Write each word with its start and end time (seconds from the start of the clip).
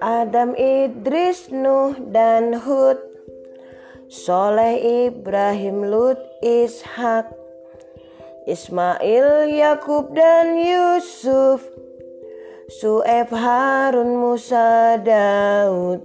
Adam 0.00 0.56
Idris 0.56 1.52
Nuh 1.52 1.92
dan 2.08 2.56
Hud. 2.56 2.96
Soleh 4.08 5.10
Ibrahim 5.12 5.92
Lut 5.92 6.16
Ishak. 6.40 7.28
Ismail 8.48 9.52
Yakub 9.52 10.16
dan 10.16 10.56
Yusuf. 10.56 11.60
Su'eb 12.80 13.28
Harun 13.28 14.16
Musa 14.16 14.96
Daud. 14.96 16.00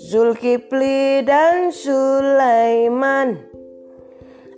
Zulkifli 0.00 1.20
dan 1.28 1.74
Sulaiman 1.76 3.47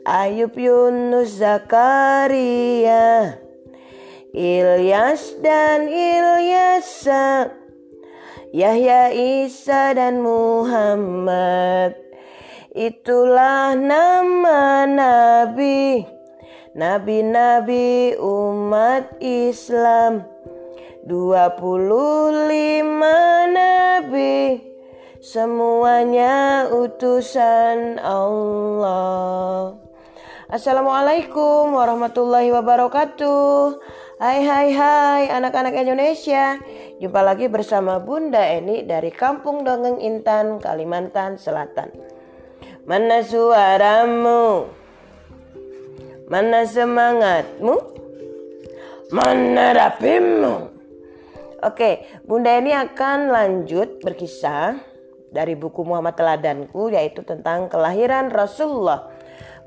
Ayub 0.07 0.57
Yunus 0.57 1.41
Zakaria 1.41 3.37
Ilyas 4.31 5.35
dan 5.43 5.91
Ilyasa 5.91 7.61
Yahya, 8.51 9.15
Isa, 9.15 9.95
dan 9.95 10.27
Muhammad. 10.27 11.95
Itulah 12.75 13.79
nama 13.79 14.91
Nabi, 14.91 16.03
Nabi-Nabi 16.75 18.19
umat 18.19 19.23
Islam. 19.23 20.27
25 21.07 21.63
Nabi, 23.55 24.59
semuanya 25.23 26.67
utusan 26.75 28.03
Allah. 28.03 29.79
Assalamualaikum 30.51 31.79
warahmatullahi 31.79 32.51
wabarakatuh. 32.51 33.79
Hai 34.19 34.43
hai 34.43 34.69
hai 34.75 35.23
anak-anak 35.31 35.79
Indonesia 35.79 36.59
Jumpa 36.99 37.23
lagi 37.23 37.47
bersama 37.47 38.03
Bunda 38.03 38.43
Eni 38.43 38.83
dari 38.83 39.15
Kampung 39.15 39.63
Dongeng 39.63 40.03
Intan, 40.03 40.59
Kalimantan 40.59 41.39
Selatan 41.39 41.95
Mana 42.83 43.23
suaramu? 43.23 44.67
Mana 46.27 46.67
semangatmu? 46.67 47.75
Mana 49.15 49.71
rapimu? 49.71 50.67
Oke, 51.63 52.11
Bunda 52.27 52.59
Eni 52.59 52.75
akan 52.75 53.31
lanjut 53.31 54.03
berkisah 54.03 54.83
dari 55.31 55.55
buku 55.55 55.87
Muhammad 55.87 56.19
Teladanku 56.19 56.91
yaitu 56.91 57.23
tentang 57.23 57.71
kelahiran 57.71 58.35
Rasulullah 58.35 59.10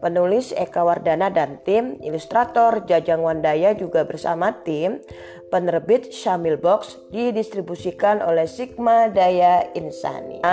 Penulis 0.04 0.52
Eka 0.52 0.84
Wardana 0.84 1.32
dan 1.32 1.64
tim, 1.64 1.96
ilustrator 2.04 2.84
Jajang 2.84 3.24
Wandaya 3.24 3.72
juga 3.72 4.04
bersama 4.04 4.52
tim, 4.68 5.00
penerbit 5.48 6.12
Syamil 6.12 6.60
Box 6.60 7.00
didistribusikan 7.08 8.20
oleh 8.20 8.44
Sigma 8.44 9.08
Daya 9.08 9.64
Insani. 9.72 10.44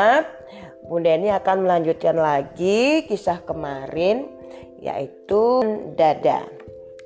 Bunda 0.87 1.19
ini 1.19 1.35
akan 1.35 1.67
melanjutkan 1.67 2.15
lagi 2.15 3.03
kisah 3.11 3.43
kemarin 3.43 4.31
yaitu 4.79 5.67
dada. 5.99 6.47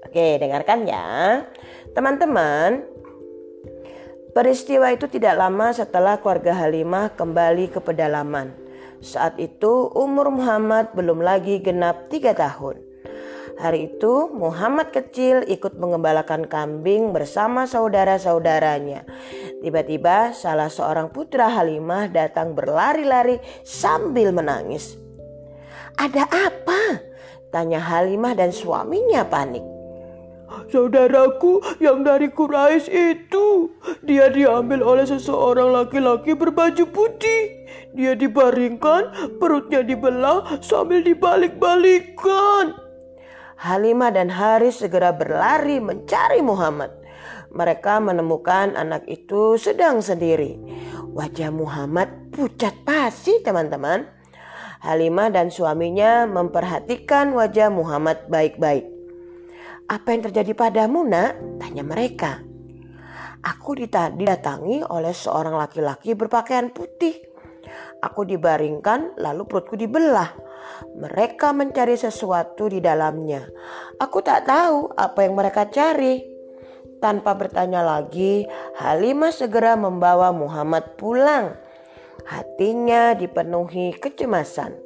Oke, 0.04 0.36
dengarkan 0.36 0.84
ya. 0.84 1.40
Teman-teman, 1.96 2.84
peristiwa 4.36 4.92
itu 4.92 5.08
tidak 5.08 5.40
lama 5.40 5.72
setelah 5.72 6.20
keluarga 6.20 6.52
Halimah 6.52 7.16
kembali 7.16 7.72
ke 7.72 7.80
pedalaman. 7.80 8.63
Saat 9.02 9.40
itu 9.42 9.90
umur 9.94 10.30
Muhammad 10.30 10.94
belum 10.94 11.22
lagi 11.24 11.58
genap 11.58 12.12
tiga 12.12 12.36
tahun. 12.36 12.78
Hari 13.54 13.94
itu 13.94 14.34
Muhammad 14.34 14.90
kecil 14.90 15.46
ikut 15.46 15.78
mengembalakan 15.78 16.50
kambing 16.50 17.14
bersama 17.14 17.70
saudara-saudaranya. 17.70 19.06
Tiba-tiba 19.62 20.34
salah 20.34 20.66
seorang 20.66 21.14
putra 21.14 21.46
Halimah 21.46 22.10
datang 22.10 22.58
berlari-lari 22.58 23.38
sambil 23.62 24.34
menangis. 24.34 24.98
Ada 25.94 26.26
apa? 26.26 26.98
Tanya 27.54 27.78
Halimah 27.78 28.34
dan 28.34 28.50
suaminya 28.50 29.22
panik. 29.30 29.73
Saudaraku 30.70 31.60
yang 31.78 32.02
dari 32.02 32.30
Quraisy 32.30 32.90
itu, 32.90 33.70
dia 34.02 34.30
diambil 34.30 34.82
oleh 34.82 35.06
seseorang 35.06 35.70
laki-laki 35.72 36.34
berbaju 36.34 36.84
putih. 36.90 37.66
Dia 37.94 38.18
dibaringkan, 38.18 39.36
perutnya 39.38 39.86
dibelah 39.86 40.58
sambil 40.64 41.02
dibalik-balikan. 41.04 42.74
Halimah 43.54 44.10
dan 44.12 44.28
Haris 44.28 44.82
segera 44.82 45.14
berlari 45.14 45.78
mencari 45.78 46.42
Muhammad. 46.42 46.90
Mereka 47.54 48.02
menemukan 48.02 48.74
anak 48.74 49.06
itu 49.06 49.54
sedang 49.56 50.02
sendiri. 50.02 50.58
Wajah 51.14 51.54
Muhammad 51.54 52.34
pucat 52.34 52.74
pasi 52.82 53.38
teman-teman. 53.46 54.10
Halimah 54.82 55.32
dan 55.32 55.48
suaminya 55.48 56.28
memperhatikan 56.28 57.32
wajah 57.32 57.70
Muhammad 57.70 58.26
baik-baik. 58.28 58.93
Apa 59.84 60.16
yang 60.16 60.24
terjadi 60.30 60.56
padamu 60.56 61.04
nak? 61.04 61.60
Tanya 61.60 61.84
mereka. 61.84 62.40
Aku 63.44 63.76
didatangi 63.76 64.80
oleh 64.80 65.12
seorang 65.12 65.52
laki-laki 65.60 66.16
berpakaian 66.16 66.72
putih. 66.72 67.20
Aku 68.00 68.24
dibaringkan 68.24 69.20
lalu 69.20 69.44
perutku 69.44 69.76
dibelah. 69.76 70.32
Mereka 70.96 71.52
mencari 71.52 72.00
sesuatu 72.00 72.72
di 72.72 72.80
dalamnya. 72.80 73.44
Aku 74.00 74.24
tak 74.24 74.48
tahu 74.48 74.92
apa 74.96 75.28
yang 75.28 75.36
mereka 75.36 75.68
cari. 75.68 76.24
Tanpa 77.04 77.36
bertanya 77.36 77.84
lagi, 77.84 78.48
Halimah 78.80 79.32
segera 79.36 79.76
membawa 79.76 80.32
Muhammad 80.32 80.96
pulang. 80.96 81.52
Hatinya 82.24 83.12
dipenuhi 83.12 83.92
kecemasan. 84.00 84.83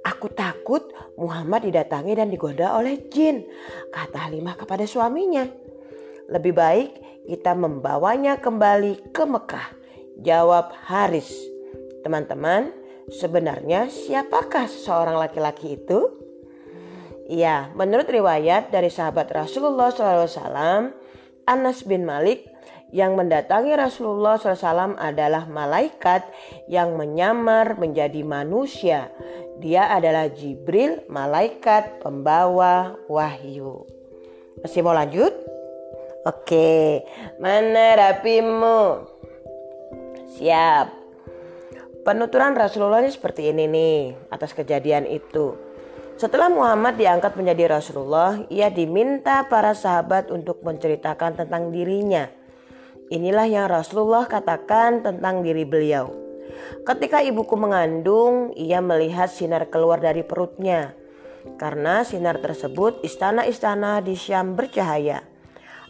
Aku 0.00 0.32
takut 0.32 0.80
Muhammad 1.20 1.68
didatangi 1.68 2.16
dan 2.16 2.32
digoda 2.32 2.76
oleh 2.76 3.08
jin, 3.12 3.44
kata 3.92 4.28
Halimah 4.28 4.56
kepada 4.56 4.88
suaminya. 4.88 5.44
Lebih 6.32 6.54
baik 6.56 6.90
kita 7.28 7.52
membawanya 7.54 8.40
kembali 8.40 9.12
ke 9.12 9.22
Mekah, 9.28 9.68
jawab 10.24 10.72
Haris. 10.88 11.30
Teman-teman, 12.00 12.72
sebenarnya 13.12 13.86
siapakah 13.92 14.66
seorang 14.66 15.20
laki-laki 15.20 15.78
itu? 15.78 16.10
Ya, 17.30 17.70
menurut 17.78 18.10
riwayat 18.10 18.74
dari 18.74 18.90
sahabat 18.90 19.30
Rasulullah 19.30 19.94
SAW, 19.94 20.90
Anas 21.46 21.86
bin 21.86 22.02
Malik 22.02 22.49
yang 22.90 23.14
mendatangi 23.14 23.74
Rasulullah 23.74 24.38
SAW 24.38 24.98
adalah 24.98 25.46
malaikat 25.46 26.26
yang 26.66 26.98
menyamar 26.98 27.78
menjadi 27.78 28.22
manusia. 28.26 29.10
Dia 29.62 29.90
adalah 29.94 30.26
Jibril, 30.30 31.06
malaikat 31.06 32.02
pembawa 32.02 32.98
wahyu. 33.06 33.86
Masih 34.62 34.82
mau 34.82 34.94
lanjut? 34.94 35.32
Oke, 36.26 37.04
mana 37.40 37.96
rapimu? 37.96 39.08
Siap. 40.36 40.86
Penuturan 42.00 42.56
Rasulullah 42.56 43.04
ini 43.04 43.12
seperti 43.12 43.52
ini 43.52 43.68
nih 43.68 43.98
atas 44.32 44.56
kejadian 44.56 45.04
itu. 45.04 45.52
Setelah 46.20 46.52
Muhammad 46.52 47.00
diangkat 47.00 47.32
menjadi 47.36 47.80
Rasulullah, 47.80 48.40
ia 48.52 48.68
diminta 48.68 49.48
para 49.48 49.72
sahabat 49.72 50.28
untuk 50.28 50.60
menceritakan 50.60 51.40
tentang 51.40 51.72
dirinya. 51.72 52.28
Inilah 53.10 53.46
yang 53.50 53.66
Rasulullah 53.66 54.30
katakan 54.30 55.02
tentang 55.02 55.42
diri 55.42 55.66
beliau. 55.66 56.14
Ketika 56.86 57.20
ibuku 57.26 57.58
mengandung, 57.58 58.54
ia 58.54 58.78
melihat 58.78 59.26
sinar 59.26 59.66
keluar 59.66 59.98
dari 59.98 60.22
perutnya. 60.22 60.94
Karena 61.58 62.06
sinar 62.06 62.38
tersebut, 62.38 63.02
istana-istana 63.02 63.98
di 64.00 64.14
Syam 64.14 64.54
bercahaya. 64.54 65.26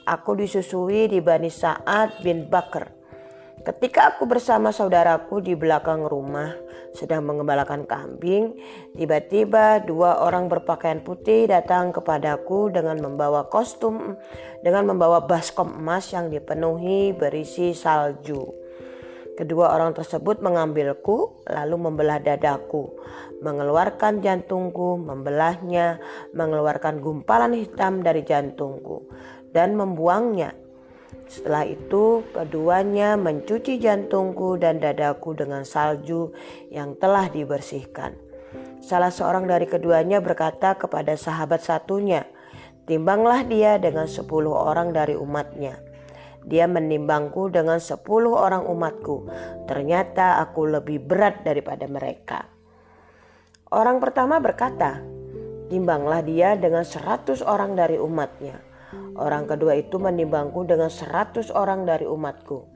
Aku 0.08 0.32
disusui 0.32 1.12
di 1.12 1.20
Bani 1.20 1.52
Sa'ad 1.52 2.24
bin 2.24 2.48
Bakr 2.48 2.99
Ketika 3.60 4.16
aku 4.16 4.24
bersama 4.24 4.72
saudaraku 4.72 5.44
di 5.44 5.52
belakang 5.52 6.08
rumah 6.08 6.48
sedang 6.96 7.28
mengembalakan 7.28 7.84
kambing, 7.84 8.56
tiba-tiba 8.96 9.84
dua 9.84 10.24
orang 10.24 10.48
berpakaian 10.48 11.04
putih 11.04 11.44
datang 11.44 11.92
kepadaku 11.92 12.72
dengan 12.72 12.96
membawa 13.04 13.52
kostum, 13.52 14.16
dengan 14.64 14.88
membawa 14.88 15.28
baskom 15.28 15.76
emas 15.76 16.08
yang 16.08 16.32
dipenuhi 16.32 17.12
berisi 17.12 17.76
salju. 17.76 18.48
Kedua 19.36 19.76
orang 19.76 19.92
tersebut 19.92 20.40
mengambilku, 20.40 21.44
lalu 21.44 21.76
membelah 21.76 22.16
dadaku, 22.16 22.96
mengeluarkan 23.44 24.24
jantungku, 24.24 24.96
membelahnya, 24.96 26.00
mengeluarkan 26.32 27.04
gumpalan 27.04 27.52
hitam 27.52 28.00
dari 28.00 28.24
jantungku, 28.24 29.04
dan 29.52 29.76
membuangnya 29.76 30.59
setelah 31.30 31.66
itu, 31.66 32.26
keduanya 32.34 33.14
mencuci 33.14 33.78
jantungku 33.78 34.58
dan 34.58 34.82
dadaku 34.82 35.34
dengan 35.38 35.62
salju 35.62 36.34
yang 36.70 36.98
telah 36.98 37.30
dibersihkan. 37.30 38.14
Salah 38.82 39.14
seorang 39.14 39.46
dari 39.46 39.70
keduanya 39.70 40.18
berkata 40.18 40.74
kepada 40.74 41.14
sahabat 41.14 41.62
satunya, 41.62 42.26
Timbanglah 42.90 43.46
dia 43.46 43.78
dengan 43.78 44.10
sepuluh 44.10 44.50
orang 44.50 44.90
dari 44.90 45.14
umatnya. 45.14 45.78
Dia 46.42 46.66
menimbangku 46.66 47.46
dengan 47.52 47.78
sepuluh 47.78 48.34
orang 48.34 48.66
umatku. 48.66 49.30
Ternyata 49.70 50.42
aku 50.42 50.66
lebih 50.66 50.98
berat 50.98 51.46
daripada 51.46 51.86
mereka. 51.86 52.50
Orang 53.70 54.02
pertama 54.02 54.42
berkata, 54.42 54.98
timbanglah 55.70 56.26
dia 56.26 56.58
dengan 56.58 56.82
seratus 56.82 57.46
orang 57.46 57.78
dari 57.78 57.94
umatnya. 57.94 58.69
Orang 59.18 59.46
kedua 59.46 59.78
itu 59.78 59.98
menimbangku 60.00 60.66
dengan 60.66 60.90
seratus 60.90 61.50
orang 61.54 61.86
dari 61.86 62.06
umatku. 62.06 62.66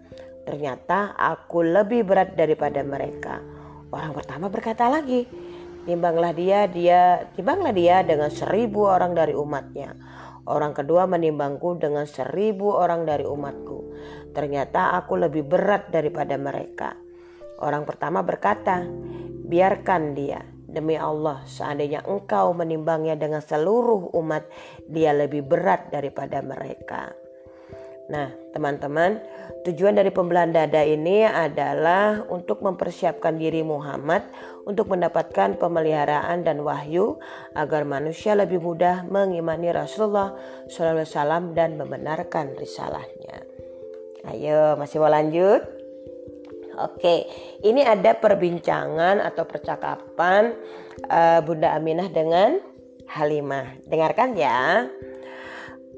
Ternyata 0.44 1.16
aku 1.16 1.64
lebih 1.64 2.04
berat 2.04 2.36
daripada 2.36 2.84
mereka. 2.84 3.40
Orang 3.88 4.12
pertama 4.12 4.52
berkata 4.52 4.90
lagi, 4.92 5.24
timbanglah 5.88 6.36
dia, 6.36 6.68
dia, 6.68 7.24
timbanglah 7.32 7.72
dia 7.72 8.04
dengan 8.04 8.28
seribu 8.28 8.84
orang 8.84 9.16
dari 9.16 9.32
umatnya. 9.32 9.96
Orang 10.44 10.76
kedua 10.76 11.08
menimbangku 11.08 11.80
dengan 11.80 12.04
seribu 12.04 12.76
orang 12.76 13.08
dari 13.08 13.24
umatku. 13.24 13.96
Ternyata 14.36 14.92
aku 15.00 15.16
lebih 15.16 15.48
berat 15.48 15.88
daripada 15.88 16.36
mereka. 16.36 16.92
Orang 17.64 17.88
pertama 17.88 18.20
berkata, 18.20 18.84
biarkan 19.48 20.12
dia. 20.12 20.53
Demi 20.74 20.98
Allah, 20.98 21.46
seandainya 21.46 22.02
engkau 22.02 22.50
menimbangnya 22.50 23.14
dengan 23.14 23.38
seluruh 23.38 24.10
umat, 24.18 24.50
dia 24.90 25.14
lebih 25.14 25.46
berat 25.46 25.94
daripada 25.94 26.42
mereka. 26.42 27.14
Nah, 28.04 28.28
teman-teman, 28.52 29.16
tujuan 29.64 29.96
dari 29.96 30.12
pembelahan 30.12 30.52
dada 30.52 30.84
ini 30.84 31.24
adalah 31.24 32.20
untuk 32.28 32.60
mempersiapkan 32.60 33.40
diri 33.40 33.64
Muhammad 33.64 34.28
untuk 34.68 34.92
mendapatkan 34.92 35.56
pemeliharaan 35.56 36.44
dan 36.44 36.60
wahyu 36.60 37.16
agar 37.56 37.88
manusia 37.88 38.36
lebih 38.36 38.60
mudah 38.60 39.08
mengimani 39.08 39.72
Rasulullah 39.72 40.36
SAW 40.68 41.56
dan 41.56 41.80
membenarkan 41.80 42.52
risalahnya. 42.60 43.40
Ayo, 44.28 44.76
masih 44.76 45.00
mau 45.00 45.08
lanjut? 45.08 45.73
Oke, 46.78 47.26
ini 47.62 47.86
ada 47.86 48.18
perbincangan 48.18 49.22
atau 49.22 49.46
percakapan 49.46 50.54
uh, 51.06 51.40
Bunda 51.42 51.74
Aminah 51.74 52.10
dengan 52.10 52.58
Halimah. 53.10 53.84
Dengarkan 53.86 54.34
ya. 54.34 54.90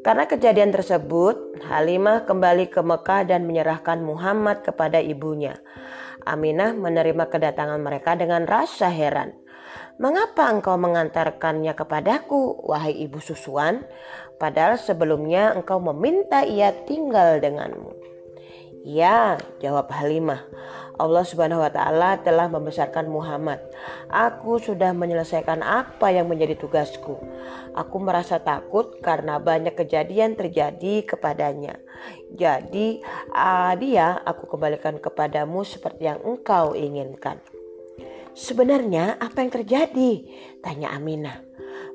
Karena 0.05 0.25
kejadian 0.29 0.71
tersebut, 0.71 1.65
Halimah 1.67 2.29
kembali 2.29 2.71
ke 2.71 2.79
Mekah 2.79 3.27
dan 3.27 3.49
menyerahkan 3.49 3.99
Muhammad 4.05 4.63
kepada 4.63 5.03
ibunya. 5.03 5.59
Aminah 6.23 6.75
menerima 6.75 7.27
kedatangan 7.27 7.81
mereka 7.83 8.15
dengan 8.15 8.47
rasa 8.47 8.91
heran. 8.91 9.35
Mengapa 9.97 10.53
engkau 10.53 10.77
mengantarkannya 10.77 11.73
kepadaku, 11.73 12.69
wahai 12.69 12.93
ibu 13.01 13.17
susuan? 13.17 13.81
Padahal 14.37 14.77
sebelumnya 14.77 15.57
engkau 15.57 15.81
meminta 15.81 16.45
ia 16.45 16.71
tinggal 16.85 17.41
denganmu. 17.41 18.16
Ya, 18.87 19.43
jawab 19.59 19.91
Halimah. 19.91 20.47
Allah 20.95 21.27
Subhanahu 21.27 21.59
wa 21.59 21.75
taala 21.75 22.23
telah 22.23 22.47
membesarkan 22.47 23.11
Muhammad. 23.11 23.59
Aku 24.07 24.63
sudah 24.63 24.95
menyelesaikan 24.95 25.59
apa 25.59 26.15
yang 26.15 26.31
menjadi 26.31 26.55
tugasku. 26.55 27.19
Aku 27.75 27.97
merasa 27.99 28.39
takut 28.39 29.03
karena 29.03 29.43
banyak 29.43 29.75
kejadian 29.75 30.39
terjadi 30.39 31.03
kepadanya. 31.03 31.83
Jadi, 32.31 33.03
uh, 33.35 33.75
dia 33.75 34.23
aku 34.23 34.55
kembalikan 34.55 35.03
kepadamu 35.03 35.67
seperti 35.67 36.07
yang 36.07 36.23
engkau 36.23 36.79
inginkan. 36.79 37.43
Sebenarnya 38.39 39.19
apa 39.19 39.43
yang 39.43 39.51
terjadi? 39.51 40.13
Tanya 40.63 40.95
Aminah. 40.95 41.43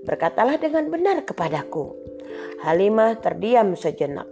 Berkatalah 0.03 0.59
dengan 0.59 0.91
benar 0.91 1.23
kepadaku. 1.23 1.95
Halimah 2.67 3.15
terdiam 3.23 3.79
sejenak. 3.79 4.27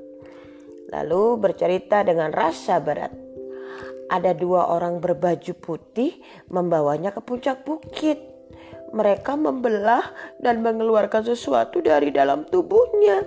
Lalu 0.90 1.38
bercerita 1.38 2.02
dengan 2.02 2.34
rasa 2.34 2.82
berat 2.82 3.30
ada 4.10 4.34
dua 4.34 4.74
orang 4.74 4.98
berbaju 4.98 5.54
putih 5.62 6.18
membawanya 6.50 7.14
ke 7.14 7.22
puncak 7.22 7.62
bukit. 7.64 8.18
Mereka 8.90 9.38
membelah 9.38 10.02
dan 10.42 10.66
mengeluarkan 10.66 11.22
sesuatu 11.22 11.78
dari 11.78 12.10
dalam 12.10 12.50
tubuhnya. 12.50 13.22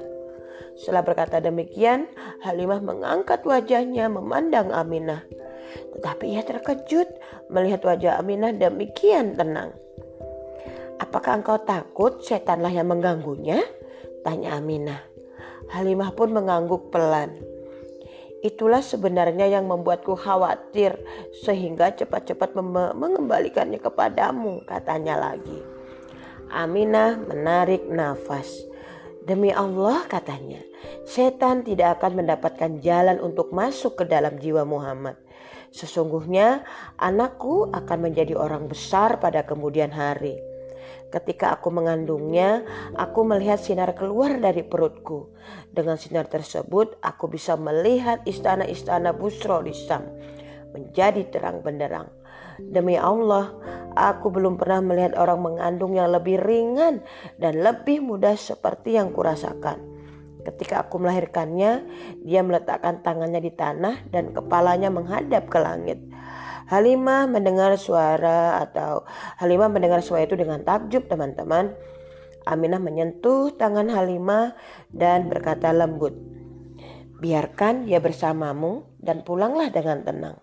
Setelah 0.74 1.06
berkata 1.06 1.38
demikian, 1.38 2.10
Halimah 2.42 2.82
mengangkat 2.82 3.46
wajahnya 3.46 4.10
memandang 4.10 4.74
Aminah. 4.74 5.22
Tetapi 5.94 6.34
ia 6.34 6.42
terkejut 6.42 7.06
melihat 7.46 7.86
wajah 7.86 8.18
Aminah 8.18 8.50
demikian 8.50 9.38
tenang. 9.38 9.70
Apakah 10.98 11.38
engkau 11.38 11.62
takut 11.62 12.18
setanlah 12.26 12.74
yang 12.74 12.90
mengganggunya? 12.90 13.62
Tanya 14.26 14.58
Aminah. 14.58 14.98
Halimah 15.70 16.10
pun 16.18 16.34
mengangguk 16.34 16.90
pelan. 16.90 17.51
Itulah 18.42 18.82
sebenarnya 18.82 19.46
yang 19.46 19.70
membuatku 19.70 20.18
khawatir 20.18 20.98
sehingga 21.46 21.94
cepat-cepat 21.94 22.58
mengembalikannya 22.98 23.78
kepadamu 23.78 24.66
katanya 24.66 25.14
lagi. 25.30 25.62
Aminah 26.50 27.22
menarik 27.22 27.86
nafas. 27.86 28.66
Demi 29.22 29.54
Allah 29.54 30.02
katanya, 30.10 30.58
setan 31.06 31.62
tidak 31.62 32.02
akan 32.02 32.26
mendapatkan 32.26 32.82
jalan 32.82 33.22
untuk 33.22 33.54
masuk 33.54 34.02
ke 34.02 34.04
dalam 34.10 34.34
jiwa 34.42 34.66
Muhammad. 34.66 35.14
Sesungguhnya 35.70 36.66
anakku 36.98 37.70
akan 37.70 38.10
menjadi 38.10 38.34
orang 38.34 38.66
besar 38.66 39.22
pada 39.22 39.46
kemudian 39.46 39.94
hari. 39.94 40.51
Ketika 41.12 41.60
aku 41.60 41.68
mengandungnya, 41.68 42.64
aku 42.96 43.20
melihat 43.28 43.60
sinar 43.60 43.92
keluar 43.92 44.40
dari 44.40 44.64
perutku. 44.64 45.36
Dengan 45.68 46.00
sinar 46.00 46.24
tersebut, 46.24 46.96
aku 47.04 47.28
bisa 47.28 47.52
melihat 47.60 48.24
istana-istana 48.24 49.12
Busro 49.12 49.60
di 49.60 49.76
Sam 49.76 50.08
menjadi 50.72 51.28
terang 51.28 51.60
benderang. 51.60 52.08
Demi 52.56 52.96
Allah, 52.96 53.52
aku 53.92 54.32
belum 54.32 54.56
pernah 54.56 54.80
melihat 54.80 55.12
orang 55.20 55.40
mengandung 55.44 55.92
yang 55.92 56.08
lebih 56.08 56.40
ringan 56.40 57.04
dan 57.36 57.60
lebih 57.60 58.00
mudah 58.00 58.32
seperti 58.32 58.96
yang 58.96 59.12
kurasakan. 59.12 59.92
Ketika 60.42 60.88
aku 60.88 60.98
melahirkannya, 60.98 61.86
dia 62.26 62.40
meletakkan 62.42 63.04
tangannya 63.04 63.38
di 63.38 63.52
tanah 63.54 64.10
dan 64.10 64.34
kepalanya 64.34 64.90
menghadap 64.90 65.46
ke 65.46 65.58
langit. 65.60 66.02
Halimah 66.72 67.28
mendengar 67.28 67.76
suara 67.76 68.64
atau 68.64 69.04
Halimah 69.36 69.68
mendengar 69.68 70.00
suara 70.00 70.24
itu 70.24 70.40
dengan 70.40 70.64
takjub 70.64 71.04
teman-teman. 71.04 71.76
Aminah 72.48 72.80
menyentuh 72.80 73.52
tangan 73.60 73.92
Halimah 73.92 74.56
dan 74.88 75.28
berkata 75.28 75.68
lembut, 75.68 76.16
biarkan 77.20 77.84
dia 77.84 78.00
bersamamu 78.00 78.88
dan 79.04 79.20
pulanglah 79.20 79.68
dengan 79.68 80.00
tenang. 80.00 80.36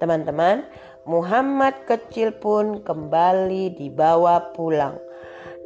Teman-teman, 0.00 0.64
Muhammad 1.04 1.84
kecil 1.84 2.40
pun 2.40 2.80
kembali 2.80 3.76
dibawa 3.76 4.56
pulang. 4.56 4.96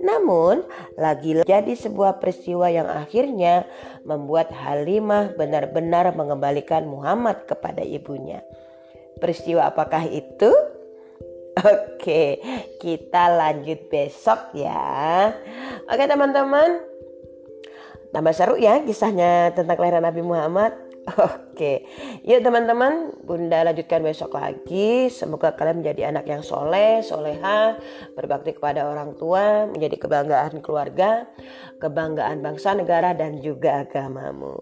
Namun, 0.02 0.66
lagi 0.98 1.38
jadi 1.46 1.72
sebuah 1.78 2.18
peristiwa 2.18 2.66
yang 2.66 2.90
akhirnya 2.90 3.62
membuat 4.02 4.50
Halimah 4.50 5.38
benar-benar 5.38 6.12
mengembalikan 6.18 6.84
Muhammad 6.84 7.46
kepada 7.46 7.80
ibunya. 7.80 8.42
Peristiwa 9.18 9.70
apakah 9.70 10.04
itu? 10.08 10.50
Oke, 11.54 12.42
kita 12.82 13.30
lanjut 13.30 13.86
besok 13.86 14.52
ya. 14.58 15.30
Oke 15.86 16.04
teman-teman, 16.10 16.82
tambah 18.10 18.34
seru 18.34 18.58
ya 18.58 18.82
kisahnya 18.82 19.54
tentang 19.54 19.78
kelahiran 19.78 20.02
Nabi 20.02 20.22
Muhammad. 20.22 20.83
Oke, 21.04 21.84
yuk 22.24 22.40
teman-teman, 22.40 23.12
Bunda 23.28 23.60
lanjutkan 23.60 24.00
besok 24.00 24.40
lagi. 24.40 25.12
Semoga 25.12 25.52
kalian 25.52 25.84
menjadi 25.84 26.08
anak 26.08 26.24
yang 26.24 26.40
soleh, 26.40 27.04
soleha, 27.04 27.76
berbakti 28.16 28.56
kepada 28.56 28.88
orang 28.88 29.12
tua, 29.20 29.68
menjadi 29.68 30.00
kebanggaan 30.00 30.64
keluarga, 30.64 31.28
kebanggaan 31.76 32.40
bangsa, 32.40 32.72
negara, 32.72 33.12
dan 33.12 33.36
juga 33.44 33.84
agamamu. 33.84 34.56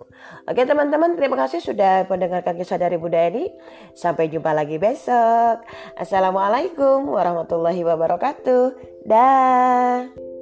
Oke 0.50 0.66
teman-teman, 0.66 1.14
terima 1.14 1.38
kasih 1.46 1.62
sudah 1.62 2.10
mendengarkan 2.10 2.58
kisah 2.58 2.76
dari 2.76 2.98
Bunda 2.98 3.22
ini. 3.22 3.46
Sampai 3.94 4.26
jumpa 4.26 4.50
lagi 4.50 4.82
besok. 4.82 5.62
Assalamualaikum 5.94 7.06
warahmatullahi 7.06 7.86
wabarakatuh. 7.86 8.64
Dah. 9.06 10.41